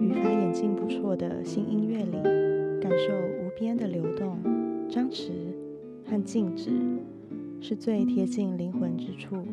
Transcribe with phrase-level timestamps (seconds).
[0.00, 2.12] 语法演进不错的新音乐里，
[2.80, 3.12] 感受
[3.42, 4.40] 无边的流动、
[4.88, 5.32] 张弛
[6.08, 6.70] 和静止，
[7.60, 9.44] 是最贴近灵魂之处。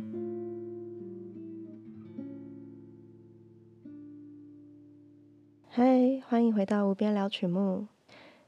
[5.67, 7.87] 嗨，欢迎回到无边聊曲目。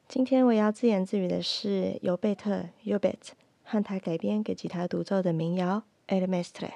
[0.08, 3.32] 今天我要自言自语的是尤贝特 （Yobet）
[3.64, 5.82] 和他改编给吉他独奏的民谣
[6.16, 6.68] 《El Mestre》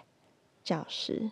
[0.64, 1.30] 教师。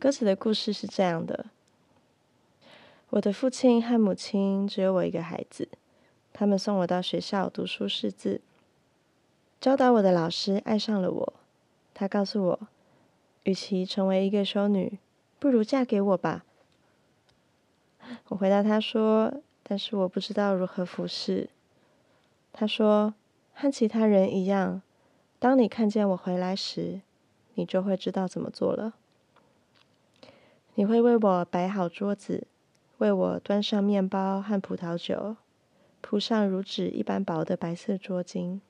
[0.00, 1.46] 歌词的故事是这样的：
[3.10, 5.68] 我的父亲和母亲只有我一个孩子，
[6.32, 8.40] 他们送我到学校读书识字。
[9.60, 11.32] 教导我的老师爱上了我，
[11.94, 12.60] 他告诉我，
[13.42, 15.00] 与其成为一个修女，
[15.40, 16.44] 不如嫁给我吧。
[18.28, 21.50] 我回答他说：“但是我不知道如何服侍。”
[22.54, 23.14] 他说
[23.52, 24.80] ：“和其他人一样，
[25.40, 27.00] 当你看见我回来时，
[27.54, 28.94] 你就会知道怎么做了。”
[30.78, 32.46] 你会为我摆好桌子，
[32.98, 35.34] 为我端上面包和葡萄酒，
[36.00, 38.60] 铺上如纸一般薄的白色桌巾。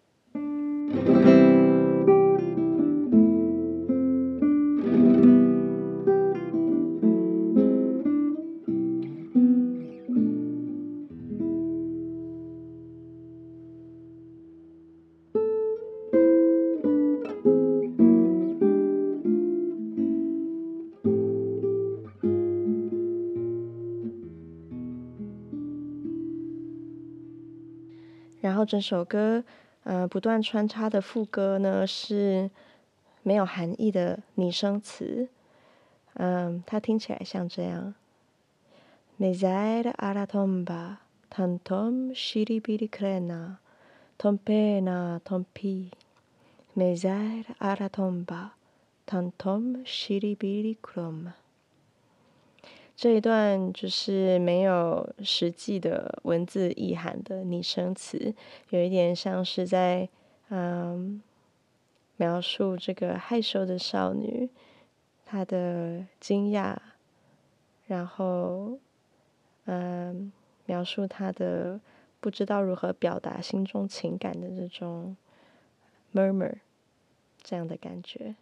[28.69, 29.43] 整首歌，
[29.85, 32.51] 呃，不断穿插的副歌呢是
[33.23, 35.29] 没有含义的拟声词，
[36.15, 37.95] 嗯，它听起来像这样
[39.19, 40.99] ：Mezar ala tomba,
[41.31, 43.57] tantom shiribiri krena,
[44.19, 45.91] tompena tompi.
[46.77, 48.51] Mezar ala tomba,
[49.07, 51.33] tantom shiribiri krom.
[52.99, 58.35] 这一段就是没有实际的文字意涵的拟声词，
[58.71, 60.09] 有一点像是在
[60.49, 61.23] 嗯
[62.17, 64.51] 描述这个害羞的少女
[65.25, 66.77] 她的惊讶，
[67.87, 68.77] 然后
[69.67, 70.33] 嗯
[70.67, 71.81] 描述她的
[72.19, 75.17] 不知道如何表达心中情感的这种
[76.13, 76.57] murmur
[77.45, 78.35] 这样的感觉。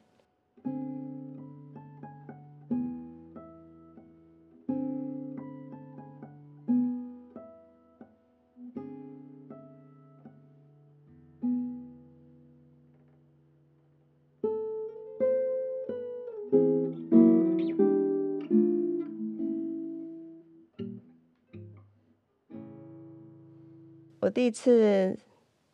[24.27, 25.17] 我第一次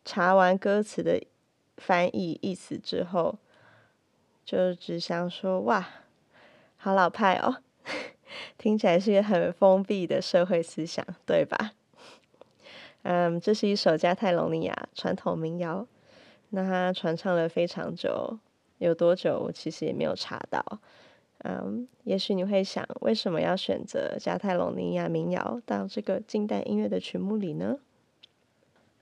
[0.05, 1.19] 查完歌词的
[1.79, 3.39] 翻译意思之后，
[4.45, 5.89] 就只想说：“哇，
[6.77, 7.62] 好老派哦！”
[8.59, 11.73] 听起来是一个很封闭的社会思想，对吧？
[13.05, 15.87] 嗯，这是一首加泰隆尼亚传统民谣，
[16.50, 18.38] 那它传唱了非常久，
[18.76, 20.62] 有多久我其实也没有查到。
[21.38, 27.79] 嗯，也许你会想，为什么要选择加泰隆尼亚民谣到这个近代音乐的曲目里呢？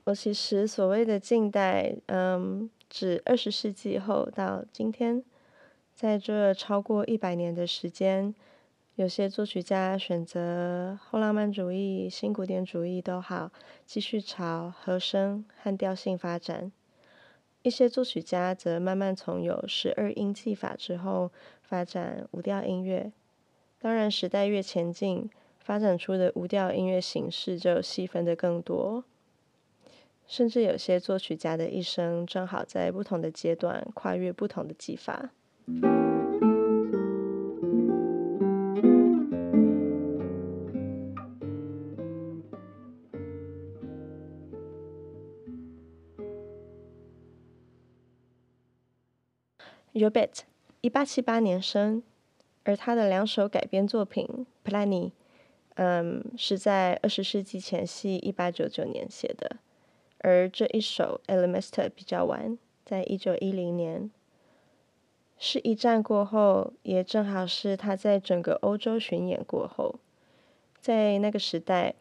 [0.05, 5.23] 我其实所谓的近代，嗯，指二十世纪后到今天，
[5.95, 8.35] 在这超过一百年的时间，
[8.97, 13.53] 有些作曲家选择后浪漫主义、新古典主义都好，
[13.85, 16.73] 继续朝和声和调性发展；
[17.63, 21.31] 一些作曲家则慢慢从有十二音技法之后，
[21.63, 23.13] 发展无调音乐。
[23.79, 29.05] 当然，时代越前进，发展出的无调音乐形式就细分的更多。
[30.31, 35.31] 甚至有些作曲家的一生正好在不同的阶段跨越不同的技法。
[49.93, 50.45] r o b e r t
[50.81, 52.05] 一八七八年生，
[52.63, 55.09] 而他的两首改编作品《Plany》，
[55.75, 59.57] 嗯，是在二十世纪前夕，一八九九年写的。
[60.21, 64.11] 而这一首《Elemesta》比较晚，在一九一零年。
[65.43, 69.95] 是一战过后，也正好是他在整个欧洲巡演过后，
[70.79, 71.95] 在那个时代，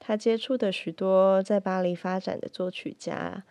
[0.00, 3.44] 他接触的许多在巴黎发展的作曲家，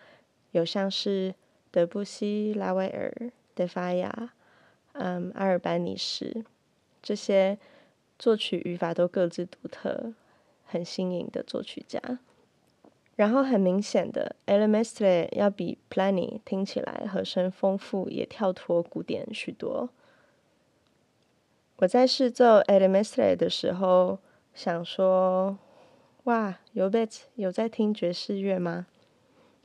[0.50, 1.36] 有像是
[1.70, 3.14] 德布西、拉威尔、
[3.54, 4.34] 德法亚、
[4.94, 6.44] 嗯、阿尔班尼什
[7.04, 7.60] 这些
[8.18, 10.12] 作曲语法都各自独特、
[10.66, 12.00] 很新颖的作曲家。
[13.16, 19.90] 然后很明显的 e l e m e s t r e 要比 Plany 听起来和声丰富，也跳脱古典许多。
[21.78, 24.20] 我在试奏 e l e m e s t r e 的时候，
[24.54, 25.58] 想说
[26.26, 28.88] ：“哇，有 Bet 有在听爵士乐吗？”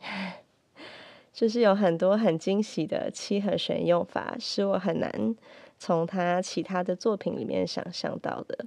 [1.32, 5.36] 就是有很多很惊喜的七和弦用法，是我很难
[5.78, 8.66] 从他其他的作品里面想象到的。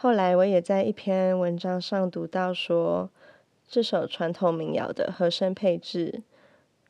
[0.00, 3.10] 后来我也在一篇文章上读到说，
[3.66, 6.22] 这首传统民谣的和声配置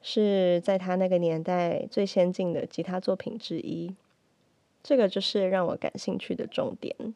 [0.03, 3.95] 是在他那个年代最先进的吉他作品之一。
[4.83, 7.15] 这个就是让我感兴趣的重点。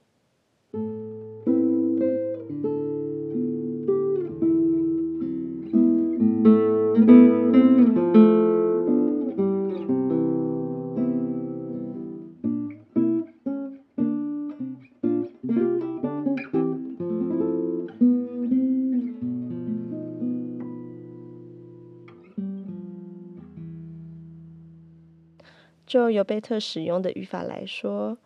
[25.92, 28.16] 就尤贝特使用的语法来说，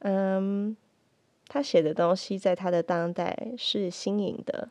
[0.00, 0.76] 嗯，
[1.46, 4.70] 他写的东西在他的当代是新颖的。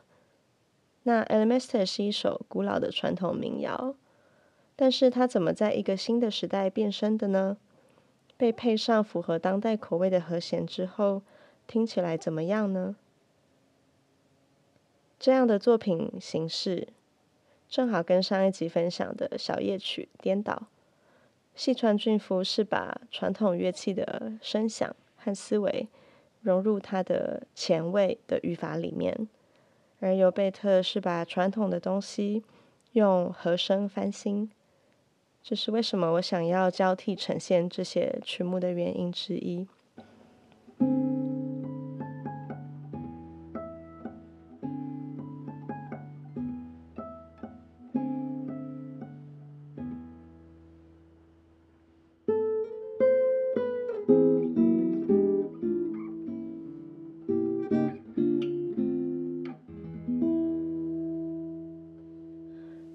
[1.04, 3.94] 那《e l e m e s t e r 是一首古老的传统民谣，
[4.76, 7.56] 但是它怎么在一个新的时代变身的呢？
[8.36, 11.22] 被配上符合当代口味的和弦之后，
[11.66, 12.96] 听起来怎么样呢？
[15.18, 16.88] 这样的作品形式，
[17.66, 20.64] 正好跟上一集分享的小夜曲颠倒。
[21.56, 25.88] 细川俊夫是把传统乐器的声响和思维
[26.42, 29.26] 融入他的前卫的语法里面，
[29.98, 32.44] 而尤贝特是把传统的东西
[32.92, 34.50] 用和声翻新。
[35.42, 39.66] 这是为什么我想要交替呈现这些曲目的原因之一。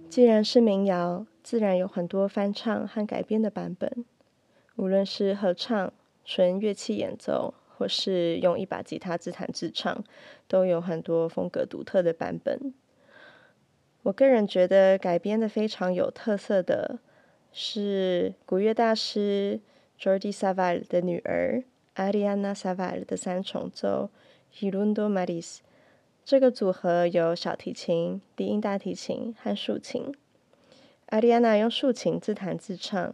[0.09, 4.03] 既然是民谣，自然有很多翻唱和改编的版本。
[4.75, 5.93] 无论是合唱、
[6.25, 10.03] 纯乐器演奏，或是用一把吉他自弹自唱，
[10.49, 12.73] 都有很多风格独特的版本。
[14.03, 16.99] 我个人觉得改编的非常有特色的
[17.53, 19.61] 是古乐大师
[19.97, 21.63] Jordi Savall 的女儿
[21.95, 24.09] Ariana Savall 的三重奏
[24.53, 25.59] Hirundo Maris。
[26.23, 30.13] 这个组合有小提琴、低音大提琴和竖琴。
[31.07, 33.13] 阿丽安娜用竖琴自弹自唱，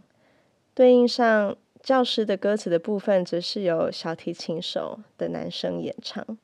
[0.74, 6.38] 对应上教师的歌词的部分，则是由小提琴手的男生演唱。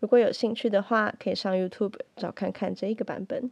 [0.00, 3.50] 如果有兴趣的话，可以上 YouTube 找看看这一个版本。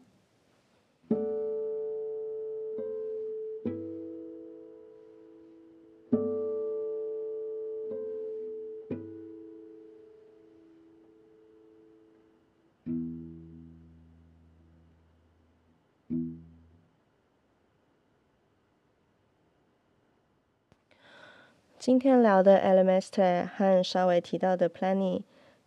[21.79, 25.21] 今天聊的《Elemesta》和稍微提到的《Plany》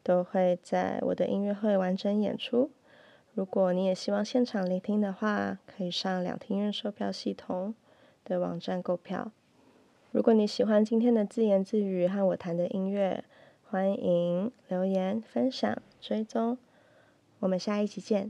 [0.04, 2.70] 都会在我的音乐会完整演出。
[3.34, 7.74] 如果你也希望现场聆听的话，可以上两厅院售票系统
[8.26, 9.32] 的网站购票。
[10.12, 13.24] 如果你喜欢今天的自言自语和我弹的音乐，
[13.70, 16.58] 欢迎留言分享追踪。
[17.40, 18.30] 我们下一期见。